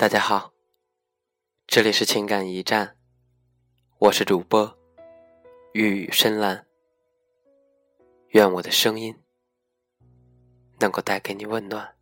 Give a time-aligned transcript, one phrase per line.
[0.00, 0.54] 大家好，
[1.66, 2.96] 这里是情感驿站，
[3.98, 4.78] 我是主播
[5.74, 6.66] 玉宇深蓝。
[8.28, 9.14] 愿我的声音
[10.78, 11.94] 能够带给你温暖。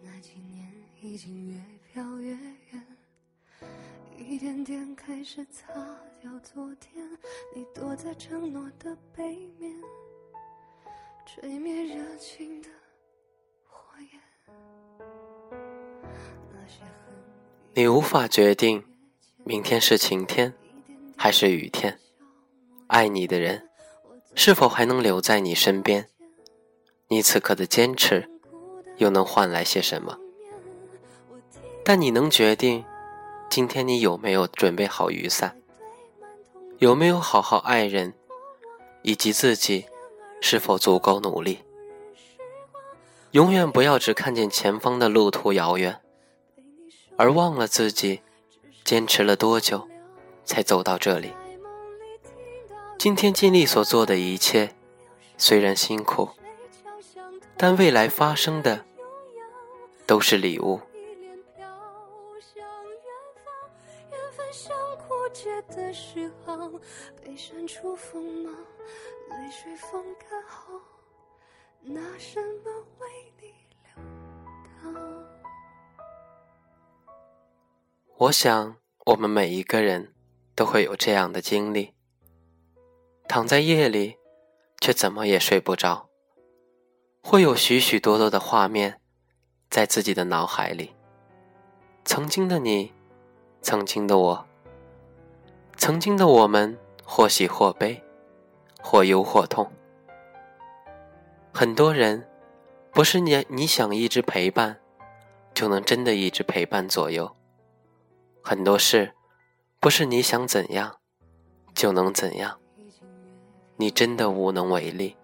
[0.00, 0.72] 那几年
[1.02, 2.96] 已经越飘越远，
[4.16, 5.74] 一点点开始擦
[6.22, 7.06] 掉昨天。
[7.54, 9.78] 你躲在承诺的背面，
[11.26, 12.68] 吹灭热情的
[17.78, 18.82] 你无法决定
[19.44, 20.52] 明天是晴天
[21.16, 21.96] 还是雨天，
[22.88, 23.68] 爱你的人
[24.34, 26.08] 是否还能留在你身边？
[27.06, 28.28] 你此刻的坚持
[28.96, 30.18] 又能换来些什么？
[31.84, 32.84] 但你能决定
[33.48, 35.56] 今天你有没有准备好雨伞，
[36.78, 38.12] 有没有好好爱人，
[39.02, 39.86] 以及自己
[40.40, 41.60] 是否足够努力？
[43.30, 46.00] 永远不要只看见前方的路途遥远。
[47.18, 48.22] 而忘了自己
[48.84, 49.88] 坚持了多久，
[50.44, 51.34] 才走到这里。
[52.96, 54.76] 今天尽力所做的一切，
[55.36, 56.28] 虽然辛苦，
[57.56, 58.84] 但未来发生的
[60.06, 60.80] 都是礼物。
[71.80, 73.06] 拿什么为
[73.40, 74.02] 你流
[74.82, 75.37] 淌？
[78.20, 78.74] 我想，
[79.06, 80.12] 我们每一个人
[80.56, 81.94] 都会有这样的经历：
[83.28, 84.16] 躺在夜里，
[84.80, 86.08] 却怎么也睡不着；
[87.22, 89.00] 会有许许多多的画面
[89.70, 90.96] 在自己的脑海里。
[92.04, 92.92] 曾经的你，
[93.62, 94.46] 曾经的我，
[95.76, 98.02] 曾经的我们，或喜或悲，
[98.80, 99.70] 或忧或痛。
[101.54, 102.28] 很多人，
[102.90, 104.80] 不是你你想一直陪伴，
[105.54, 107.36] 就能真的一直陪伴左右。
[108.42, 109.12] 很多事，
[109.78, 110.96] 不是你想怎样
[111.74, 112.58] 就能怎样，
[113.76, 115.16] 你真的无能为力。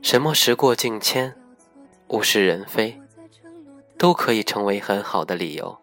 [0.00, 1.36] 什么时过境迁，
[2.08, 3.00] 物是人非，
[3.96, 5.78] 都可以成为很好的理由。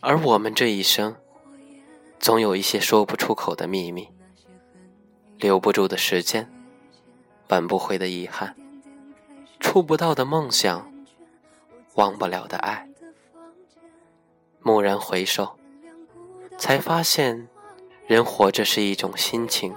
[0.00, 1.14] 而我们这一生，
[2.18, 4.08] 总有一些说不出口的秘密，
[5.38, 6.50] 留不住的时间，
[7.48, 8.56] 挽不回的遗憾，
[9.60, 10.92] 触不到的梦想，
[11.94, 12.89] 忘不了的爱。
[14.62, 15.56] 蓦然回首，
[16.58, 17.48] 才发现，
[18.06, 19.74] 人活着是一种心情。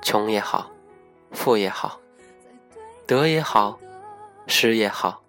[0.00, 0.70] 穷也好，
[1.32, 1.98] 富也好，
[3.06, 3.78] 得也好，
[4.46, 5.22] 失也好，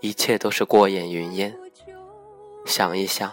[0.00, 1.58] 一切都是过眼云烟。
[2.64, 3.32] 想一想，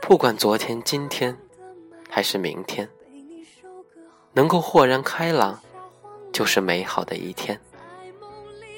[0.00, 1.38] 不管昨天、今天，
[2.10, 2.88] 还是明天，
[4.32, 5.60] 能够豁然开朗，
[6.32, 7.60] 就是美好的一天。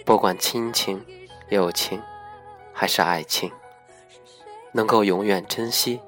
[0.05, 1.03] 不管亲情、
[1.49, 2.03] 友情，
[2.75, 3.51] 还是爱情。
[4.75, 6.01] 能够永远珍惜，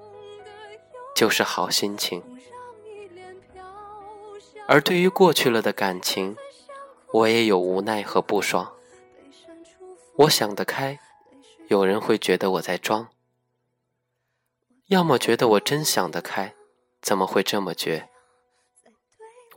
[1.14, 2.20] 就是好心情。
[4.66, 6.36] 而对于过去了的感情，
[7.12, 8.74] 我也有无奈和不爽。
[10.16, 10.98] 我想得开，
[11.68, 13.06] 有人会觉得我在装；
[14.88, 16.52] 要么觉得我真想得开，
[17.00, 18.08] 怎么会这么绝？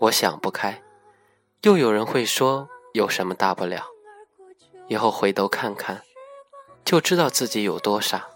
[0.02, 0.84] 我想不开，
[1.64, 3.88] 又有人会说有什么大不了？
[4.88, 6.04] 以后回头看看，
[6.86, 8.30] 就知道自己有多傻。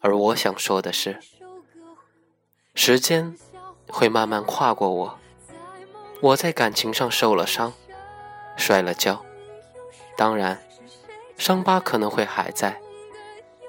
[0.00, 1.20] 而我想说的是，
[2.74, 3.36] 时间
[3.88, 5.18] 会慢慢跨过我。
[6.22, 7.72] 我在感情上受了伤，
[8.56, 9.24] 摔了跤，
[10.16, 10.62] 当然，
[11.36, 12.80] 伤疤可能会还在，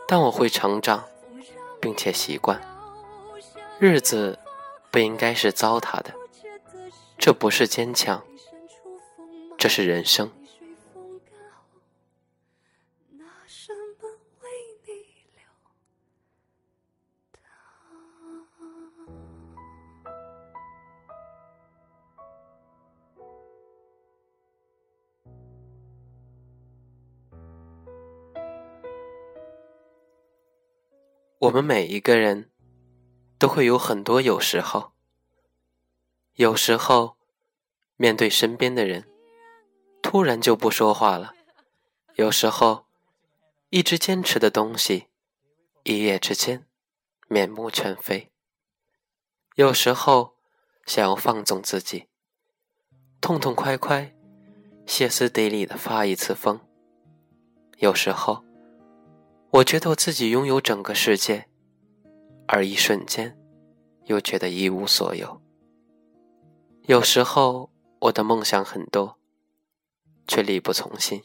[0.07, 1.05] 但我会成长，
[1.79, 2.61] 并且习惯。
[3.79, 4.39] 日子
[4.89, 6.13] 不应该是糟蹋的，
[7.17, 8.23] 这不是坚强，
[9.57, 10.31] 这是人生。
[31.41, 32.51] 我们每一个人
[33.39, 34.91] 都会有很多有时候，
[36.35, 37.17] 有时候
[37.97, 39.09] 面对身边的人，
[40.03, 41.33] 突然就不说话了；
[42.13, 42.85] 有时候
[43.71, 45.07] 一直坚持的东西，
[45.81, 46.67] 一夜之间
[47.27, 48.27] 面目全非；
[49.55, 50.35] 有时候
[50.85, 52.07] 想要放纵自己，
[53.19, 54.15] 痛痛快快、
[54.85, 56.59] 歇斯底里的发一次疯；
[57.79, 58.45] 有时候。
[59.53, 61.49] 我觉得我自己拥有整个世界，
[62.47, 63.37] 而一瞬间，
[64.05, 65.41] 又觉得一无所有。
[66.83, 67.69] 有时候
[67.99, 69.19] 我的梦想很多，
[70.25, 71.19] 却力不从心；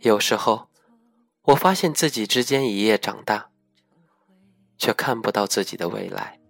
[0.00, 0.70] 有时候，
[1.42, 3.50] 我发现自己之间一夜长大，
[4.78, 6.40] 却看不到自己的未来。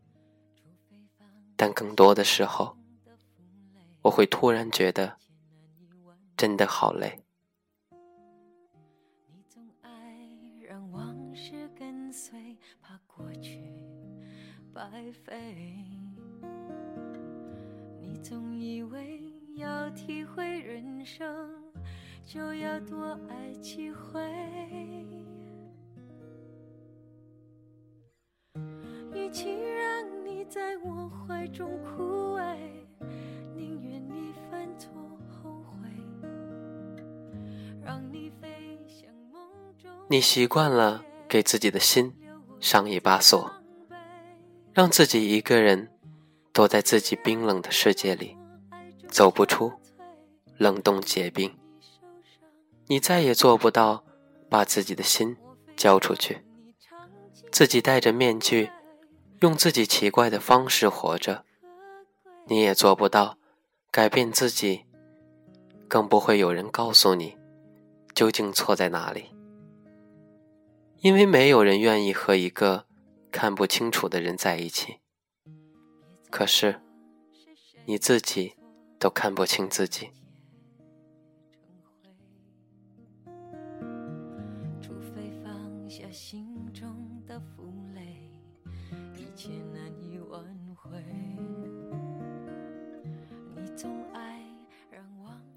[1.57, 2.77] 但更多的时候，
[4.03, 5.17] 我会突然觉得，
[6.37, 7.26] 真的好累。
[14.77, 15.75] 白费
[17.99, 19.23] 你总以为
[19.55, 21.49] 要体会人生，
[22.27, 24.21] 就要多爱几回。
[29.15, 32.55] 与其让你在我怀中枯萎，
[33.55, 34.93] 宁愿你犯错
[35.43, 35.89] 后悔，
[37.83, 39.41] 让你飞向梦
[39.79, 39.91] 中。
[40.11, 42.13] 你习惯了给自己的心
[42.61, 43.51] 上一把锁，
[44.77, 45.89] 让自己一个人。
[46.53, 48.35] 躲在自己冰冷的世界里，
[49.09, 49.71] 走不出，
[50.57, 51.55] 冷冻结冰。
[52.87, 54.03] 你再也做不到
[54.49, 55.37] 把自己的心
[55.77, 56.43] 交出去，
[57.53, 58.71] 自己戴着面具，
[59.41, 61.45] 用自己奇怪的方式活着。
[62.47, 63.37] 你也做不到
[63.91, 64.87] 改变自己，
[65.89, 67.37] 更不会有人告诉你
[68.15, 69.27] 究竟错在哪里，
[71.01, 72.87] 因为没有人愿意和一个
[73.37, 74.97] 看不清楚的人在一起。
[76.31, 76.81] 可是，
[77.85, 78.55] 你自己
[78.99, 80.11] 都看不清自己。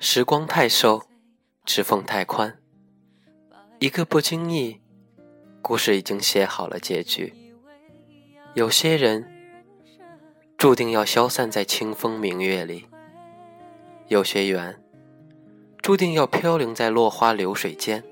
[0.01, 1.07] 时光太瘦，
[1.63, 2.61] 指缝太宽。
[3.79, 4.81] 一个不经意，
[5.61, 7.48] 故事已经写好了结局。
[8.59, 9.25] 有些人。
[10.57, 12.87] 注定要消散在清风明月里，
[14.09, 14.77] 有些缘，
[15.77, 18.03] 注定要飘零在落花流水间。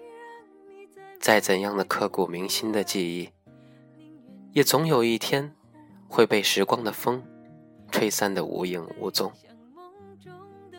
[1.20, 3.30] 再怎样的刻骨铭心的记忆，
[4.54, 5.54] 也总有一天
[6.08, 7.22] 会被时光的风
[7.92, 9.30] 吹散的无影无踪。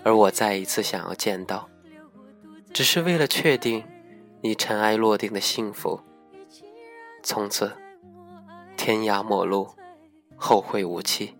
[0.03, 1.69] 而我再一次想要见到，
[2.73, 3.85] 只是为了确定
[4.41, 6.01] 你尘埃落定的幸福。
[7.23, 7.71] 从此，
[8.89, 9.69] 天涯陌路，
[10.35, 11.37] 后会无期。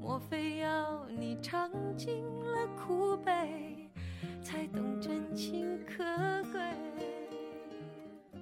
[0.00, 3.88] 莫非要你尝尽了苦悲，
[4.42, 6.02] 才懂真情可
[6.50, 6.60] 贵？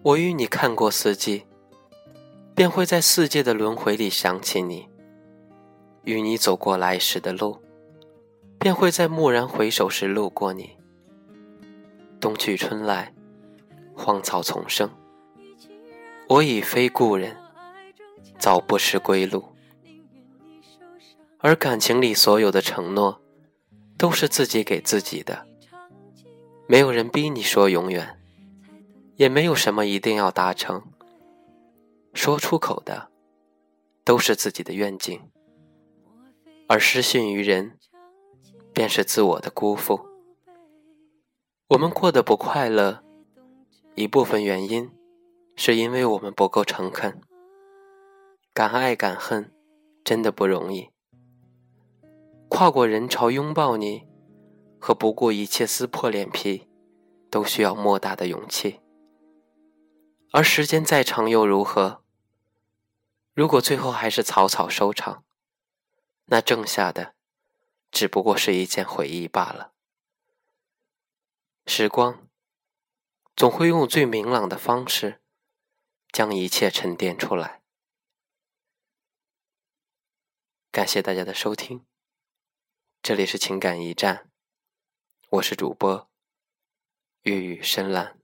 [0.01, 1.45] 我与你看过四季，
[2.55, 4.89] 便会在四季的轮回里想起你；
[6.05, 7.59] 与你走过来时的路，
[8.59, 10.79] 便会在蓦然回首时路过你。
[12.19, 13.13] 冬去春来，
[13.95, 14.89] 荒草丛生，
[16.31, 17.37] 我已非故人，
[18.39, 19.45] 早不识归路。
[21.39, 23.21] 而感情里所有的承诺，
[23.99, 25.45] 都是自己给自己的，
[26.69, 28.17] 没有人逼你说永远，
[29.17, 30.85] 也没有什么一定要达成。
[32.15, 33.11] 说出口的，
[34.05, 35.21] 都是自己的愿景，
[36.69, 37.77] 而失信于人，
[38.73, 40.07] 便是自我的辜负。
[41.71, 43.03] 我们过得不快乐，
[43.97, 44.89] 一部分原因，
[45.63, 47.21] 是因为我们不够诚恳。
[48.55, 49.53] 敢爱敢恨，
[50.03, 50.89] 真的不容易。
[52.49, 54.09] 跨过人潮拥抱你，
[54.81, 56.67] 和不顾一切撕破脸皮，
[57.31, 58.81] 都需要莫大的勇气。
[60.33, 62.03] 而时间再长又如何？
[63.35, 65.25] 如果最后还是草草收场，
[66.29, 67.13] 那剩下的
[67.91, 69.73] 只不过是一件回忆罢了。
[71.67, 72.27] 时光
[73.37, 75.20] 总会用最明朗的方式，
[76.13, 77.63] 将一切沉淀出来。
[80.71, 81.87] 感谢大家的收听。
[83.03, 84.31] 这里是情感驿站，
[85.31, 86.11] 我是主播
[87.23, 88.20] 月语深蓝。